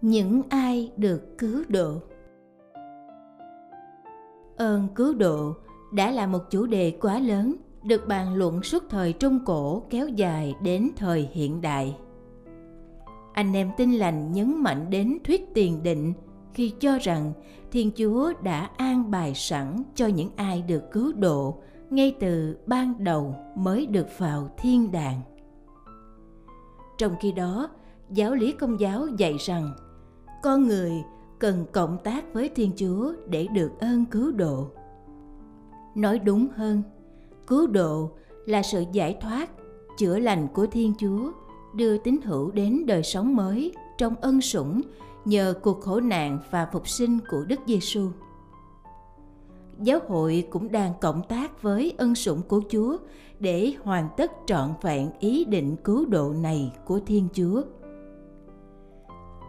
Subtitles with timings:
[0.00, 2.00] Những ai được cứu độ.
[4.56, 5.54] Ơn cứu độ
[5.92, 10.08] đã là một chủ đề quá lớn, được bàn luận suốt thời trung cổ kéo
[10.08, 11.96] dài đến thời hiện đại.
[13.32, 16.12] Anh em tin lành nhấn mạnh đến thuyết tiền định
[16.54, 17.32] khi cho rằng
[17.70, 21.58] thiên chúa đã an bài sẵn cho những ai được cứu độ
[21.90, 25.20] ngay từ ban đầu mới được vào thiên đàng.
[26.98, 27.68] Trong khi đó,
[28.10, 29.70] giáo lý công giáo dạy rằng
[30.44, 31.04] con người
[31.38, 34.70] cần cộng tác với thiên chúa để được ơn cứu độ
[35.94, 36.82] nói đúng hơn
[37.46, 38.10] cứu độ
[38.46, 39.50] là sự giải thoát
[39.98, 41.32] chữa lành của thiên chúa
[41.74, 44.80] đưa tín hữu đến đời sống mới trong ân sủng
[45.24, 48.08] nhờ cuộc khổ nạn và phục sinh của Đức Giêsu.
[49.78, 52.96] Giáo hội cũng đang cộng tác với ân sủng của Chúa
[53.40, 57.62] để hoàn tất trọn vẹn ý định cứu độ này của Thiên Chúa.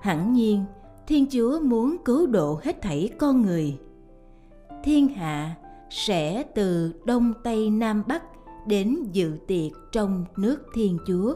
[0.00, 0.64] Hẳn nhiên,
[1.12, 3.78] Thiên Chúa muốn cứu độ hết thảy con người.
[4.84, 5.56] Thiên hạ
[5.90, 8.22] sẽ từ đông tây nam bắc
[8.66, 11.34] đến dự tiệc trong nước Thiên Chúa.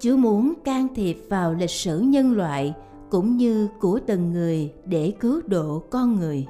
[0.00, 2.74] Chúa muốn can thiệp vào lịch sử nhân loại
[3.10, 6.46] cũng như của từng người để cứu độ con người.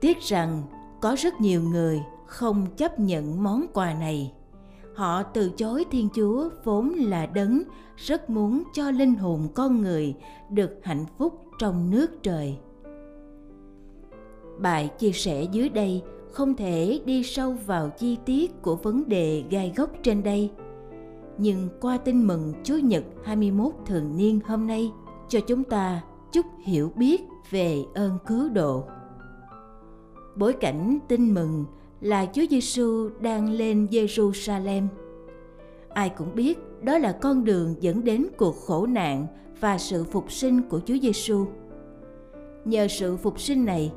[0.00, 0.62] Tiếc rằng
[1.00, 4.32] có rất nhiều người không chấp nhận món quà này
[4.98, 7.62] họ từ chối thiên chúa vốn là đấng
[7.96, 10.14] rất muốn cho linh hồn con người
[10.50, 12.58] được hạnh phúc trong nước trời
[14.58, 19.44] bài chia sẻ dưới đây không thể đi sâu vào chi tiết của vấn đề
[19.50, 20.50] gai gốc trên đây.
[21.38, 24.92] Nhưng qua tin mừng Chúa Nhật 21 thường niên hôm nay
[25.28, 28.84] cho chúng ta chút hiểu biết về ơn cứu độ.
[30.36, 31.64] Bối cảnh tin mừng
[32.00, 34.86] là Chúa Giêsu đang lên Jerusalem.
[35.88, 39.26] Ai cũng biết đó là con đường dẫn đến cuộc khổ nạn
[39.60, 41.46] và sự phục sinh của Chúa Giêsu.
[42.64, 43.92] Nhờ sự phục sinh này,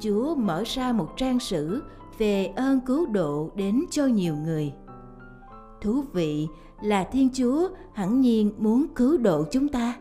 [0.00, 1.82] Chúa mở ra một trang sử
[2.18, 4.72] về ơn cứu độ đến cho nhiều người.
[5.80, 6.46] Thú vị
[6.82, 9.98] là Thiên Chúa hẳn nhiên muốn cứu độ chúng ta.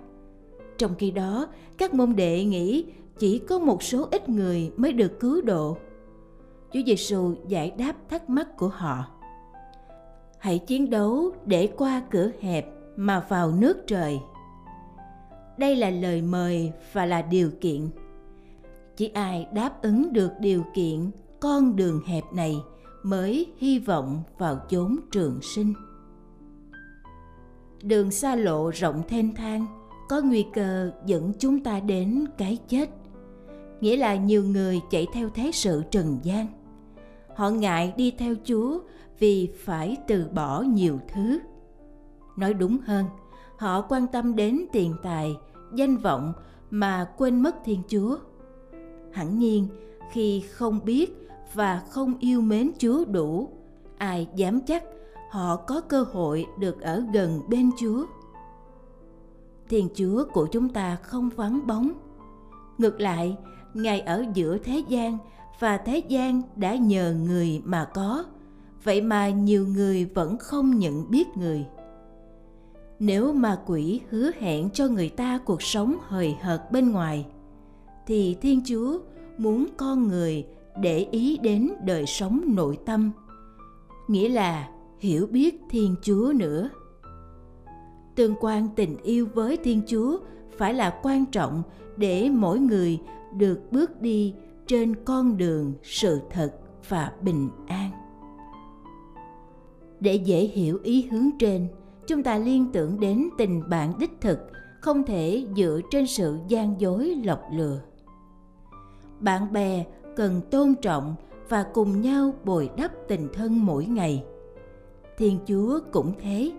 [0.78, 2.86] Trong khi đó, các môn đệ nghĩ
[3.20, 5.78] chỉ có một số ít người mới được cứu độ
[6.76, 9.06] Chúa Giêsu giải đáp thắc mắc của họ.
[10.40, 14.20] Hãy chiến đấu để qua cửa hẹp mà vào nước trời.
[15.58, 17.90] Đây là lời mời và là điều kiện.
[18.96, 22.56] Chỉ ai đáp ứng được điều kiện con đường hẹp này
[23.04, 25.74] mới hy vọng vào chốn trường sinh.
[27.84, 29.66] Đường xa lộ rộng thênh thang,
[30.10, 32.90] có nguy cơ dẫn chúng ta đến cái chết,
[33.82, 36.48] nghĩa là nhiều người chạy theo thế sự trần gian
[37.36, 38.80] họ ngại đi theo chúa
[39.20, 41.40] vì phải từ bỏ nhiều thứ.
[42.38, 43.06] Nói đúng hơn,
[43.58, 45.38] họ quan tâm đến tiền tài,
[45.74, 46.34] danh vọng
[46.70, 48.18] mà quên mất thiên chúa.
[49.12, 49.68] Hẳn nhiên,
[50.12, 53.50] khi không biết và không yêu mến chúa đủ,
[53.98, 54.84] ai dám chắc
[55.32, 58.06] họ có cơ hội được ở gần bên chúa?
[59.70, 61.92] Thiên chúa của chúng ta không vắng bóng.
[62.78, 63.38] Ngược lại,
[63.74, 65.18] ngài ở giữa thế gian
[65.60, 68.26] và thế gian đã nhờ người mà có.
[68.84, 71.66] Vậy mà nhiều người vẫn không nhận biết người.
[73.00, 77.26] Nếu ma quỷ hứa hẹn cho người ta cuộc sống hời hợt bên ngoài,
[78.08, 79.00] thì thiên chúa
[79.38, 80.48] muốn con người
[80.82, 83.12] để ý đến đời sống nội tâm,
[84.08, 84.70] nghĩa là
[85.00, 86.70] hiểu biết thiên chúa nữa.
[88.16, 90.18] Tương quan tình yêu với thiên chúa
[90.58, 91.64] phải là quan trọng
[91.98, 93.00] để mỗi người
[93.38, 94.34] được bước đi
[94.68, 96.54] trên con đường sự thật
[96.90, 97.92] và bình an.
[100.00, 101.68] Để dễ hiểu ý hướng trên,
[102.08, 104.40] chúng ta liên tưởng đến tình bạn đích thực,
[104.82, 107.82] không thể dựa trên sự gian dối lọc lừa.
[109.20, 109.86] Bạn bè
[110.16, 111.16] cần tôn trọng
[111.50, 114.24] và cùng nhau bồi đắp tình thân mỗi ngày.
[115.18, 116.52] Thiên chúa cũng thế.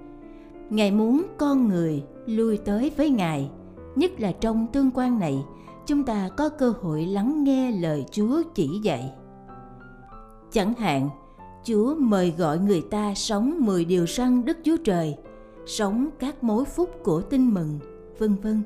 [0.70, 3.50] Ngài muốn con người lui tới với ngài,
[3.97, 5.44] nhất là trong tương quan này
[5.86, 9.12] chúng ta có cơ hội lắng nghe lời chúa chỉ dạy.
[10.52, 11.08] Chẳng hạn,
[11.64, 15.16] chúa mời gọi người ta sống 10 điều răn đức chúa trời,
[15.66, 17.78] sống các mối phúc của tin mừng,
[18.18, 18.62] vân vân.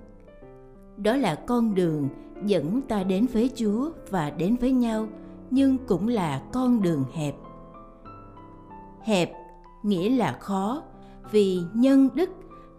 [0.97, 2.09] Đó là con đường
[2.45, 5.09] dẫn ta đến với chúa và đến với nhau,
[5.51, 7.35] nhưng cũng là con đường hẹp.
[9.03, 9.33] Hẹp
[9.83, 10.83] nghĩa là khó,
[11.31, 12.31] vì nhân đức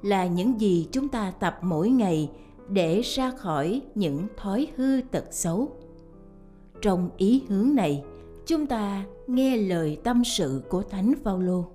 [0.01, 2.29] là những gì chúng ta tập mỗi ngày
[2.73, 5.71] để ra khỏi những thói hư tật xấu.
[6.81, 8.03] Trong ý hướng này,
[8.45, 11.65] chúng ta nghe lời tâm sự của thánh phaolô.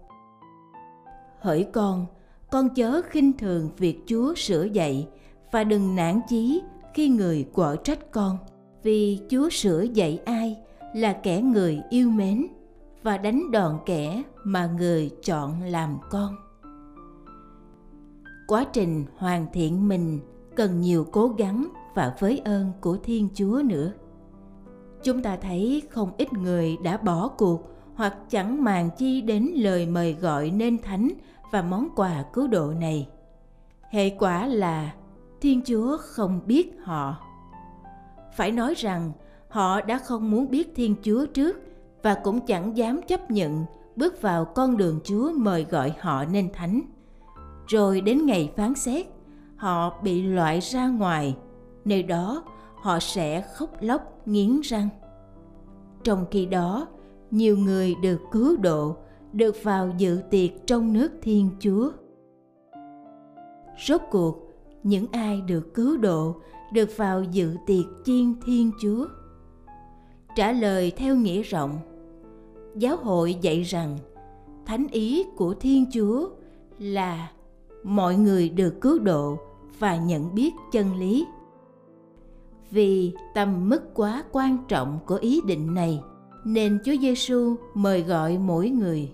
[1.41, 2.07] Hỡi con
[2.51, 5.09] con chớ khinh thường việc chúa sửa dạy
[5.53, 6.63] và đừng nản chí
[6.95, 8.39] khi người quở trách con,
[8.83, 10.57] vì chúa sửa dạy ai
[10.95, 12.47] là kẻ người yêu mến
[13.03, 16.37] và đánh đòn kẻ mà người chọn làm con.
[18.47, 20.21] Quá trình hoàn thiện mình
[20.57, 23.93] cần nhiều cố gắng và với ơn của thiên chúa nữa.
[25.03, 29.87] Chúng ta thấy không ít người đã bỏ cuộc hoặc chẳng màng chi đến lời
[29.87, 31.09] mời gọi nên thánh
[31.53, 33.09] và món quà cứu độ này.
[33.91, 34.95] Hệ quả là
[35.41, 37.17] thiên chúa không biết họ.
[38.37, 39.13] Phải nói rằng,
[39.49, 41.63] họ đã không muốn biết thiên chúa trước
[42.03, 43.65] và cũng chẳng dám chấp nhận
[43.97, 46.81] bước vào con đường chúa mời gọi họ nên thánh.
[47.67, 49.07] Rồi đến ngày phán xét
[49.57, 51.37] họ bị loại ra ngoài.
[51.85, 52.45] Nơi đó,
[52.75, 54.89] họ sẽ khóc lóc nghiến răng.
[56.05, 56.87] Trong khi đó,
[57.31, 58.97] nhiều người được cứu độ,
[59.33, 61.91] được vào dự tiệc trong nước thiên chúa.
[63.87, 66.35] Rốt cuộc, những ai được cứu độ,
[66.73, 69.07] được vào dự tiệc chiên thiên chúa.
[70.37, 71.79] Trả lời theo nghĩa rộng,
[72.77, 73.99] giáo hội dạy rằng,
[74.67, 76.29] thánh ý của thiên chúa
[76.79, 77.31] là
[77.85, 79.39] mọi người được cứu độ
[79.79, 81.27] và nhận biết chân lý.
[82.71, 86.01] Vì tầm mức quá quan trọng của ý định này,
[86.45, 89.13] nên Chúa Giêsu mời gọi mỗi người,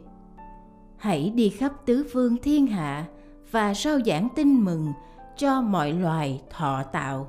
[0.97, 3.07] hãy đi khắp tứ phương thiên hạ
[3.51, 4.93] và rao giảng tin mừng
[5.37, 7.29] cho mọi loài thọ tạo.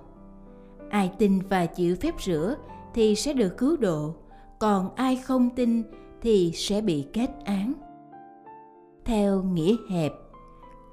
[0.89, 2.55] Ai tin và chịu phép rửa
[2.93, 4.15] thì sẽ được cứu độ,
[4.59, 5.83] còn ai không tin
[6.21, 7.73] thì sẽ bị kết án.
[9.05, 10.13] Theo nghĩa hẹp,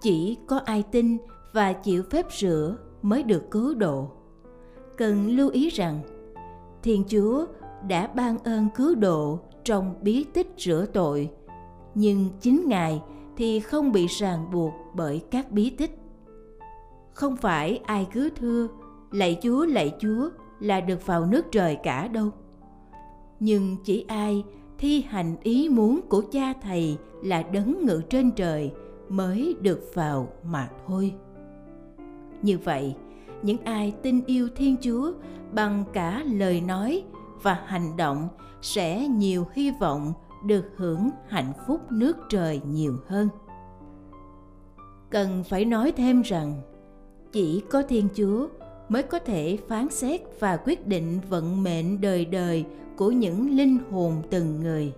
[0.03, 1.19] chỉ có ai tin
[1.53, 4.11] và chịu phép rửa mới được cứu độ.
[4.97, 6.01] Cần lưu ý rằng,
[6.83, 7.47] thiên chúa
[7.89, 11.31] đã ban ơn cứu độ trong bí tích rửa tội,
[11.95, 13.03] nhưng chính ngài
[13.37, 15.99] thì không bị ràng buộc bởi các bí tích.
[17.13, 18.69] Không phải ai cứ thưa,
[19.13, 20.31] lạy chúa lạy chúa
[20.61, 22.31] là được vào nước trời cả đâu.
[23.41, 24.45] Nhưng chỉ ai
[24.79, 28.73] thi hành ý muốn của cha thầy là đấng ngự trên trời
[29.09, 31.15] mới được vào mà thôi
[32.43, 32.95] như vậy.
[33.43, 35.13] Những ai tin yêu thiên chúa
[35.53, 37.05] bằng cả lời nói
[37.43, 38.29] và hành động
[38.63, 40.13] sẽ nhiều hy vọng
[40.47, 43.29] được hưởng hạnh phúc nước trời nhiều hơn.
[45.11, 46.63] Cần phải nói thêm rằng
[47.33, 48.49] chỉ có thiên chúa
[48.89, 52.65] mới có thể phán xét và quyết định vận mệnh đời đời
[52.97, 54.93] của những linh hồn từng người.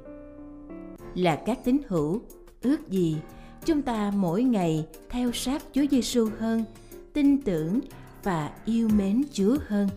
[1.15, 2.21] Là các tín hữu
[2.63, 3.17] ước gì
[3.65, 6.65] chúng ta mỗi ngày theo sát Chúa Giêsu hơn,
[7.13, 7.81] tin tưởng
[8.23, 9.89] và yêu mến Chúa hơn.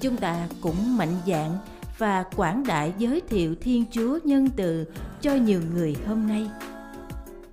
[0.00, 1.58] Chúng ta cũng mạnh dạn
[1.98, 4.84] và quảng đại giới thiệu Thiên Chúa nhân từ
[5.20, 6.50] cho nhiều người hôm nay.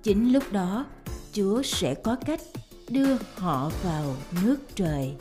[0.02, 0.86] Chính lúc đó,
[1.32, 2.40] Chúa sẽ có cách
[2.88, 5.14] đưa họ vào nước trời.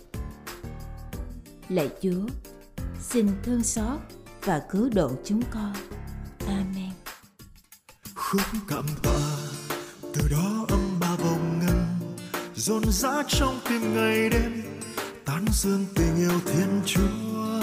[1.70, 2.28] Lạy Chúa,
[3.00, 4.00] xin thương xót
[4.46, 5.74] và cứu độ chúng con.
[6.48, 6.92] Amen.
[8.16, 9.20] Khúc cảm tạ
[10.14, 10.93] từ đó âm
[12.66, 14.64] dồn dã trong tim ngày đêm,
[15.26, 17.62] tán dương tình yêu thiên chúa.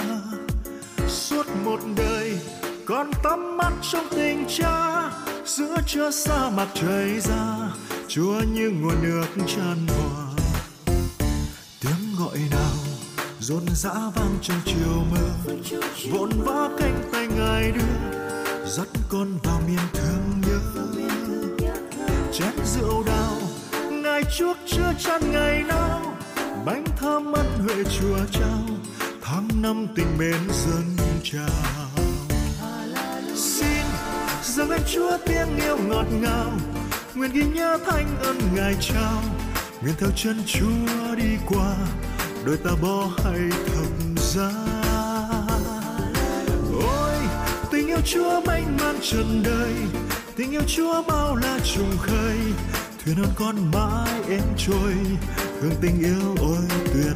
[1.07, 2.39] Suốt một đời,
[2.85, 5.09] con tắm mắt trong tình cha,
[5.45, 7.69] giữa chưa xa mặt trời ra,
[8.07, 10.27] chúa như nguồn nước tràn hòa
[11.81, 12.75] tiếng gọi nào
[13.39, 15.53] dồn dã vang trong chiều mưa
[16.11, 18.19] vội vã cánh tay ngài đưa,
[18.65, 20.59] dắt con vào miền thương nhớ.
[22.33, 23.20] Chén rượu đào
[24.21, 26.15] ngài chuốc chưa chan ngày nào,
[26.65, 28.61] bánh thơm ân huệ chùa trao,
[29.21, 32.05] tháng năm tình mến dâng trào
[33.35, 33.83] xin
[34.43, 36.51] dâng lên chúa tiếng yêu ngọt ngào,
[37.15, 39.23] nguyện ghi nhớ thanh ân ngài trao.
[39.81, 41.75] Nguyện theo chân chúa đi qua,
[42.45, 44.51] đôi ta bỏ hay thầm ra
[46.83, 47.15] ôi,
[47.71, 49.73] tình yêu Chúa mênh mang trần đời,
[50.35, 52.37] tình yêu Chúa bao la trùng khơi
[53.05, 54.93] thuyền non con mãi êm trôi
[55.61, 57.15] hương tình yêu ôi tuyệt